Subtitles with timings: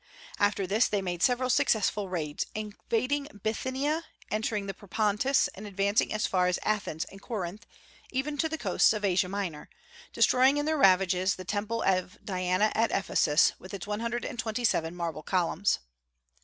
[0.39, 6.25] After this they made several successful raids, invading Bythinia, entering the Propontis, and advancing as
[6.25, 7.67] far as Athens and Corinth,
[8.09, 9.69] even to the coasts of Asia Minor;
[10.11, 14.39] destroying in their ravages the Temple of Diana at Ephesus, with its one hundred and
[14.39, 15.77] twenty seven marble columns.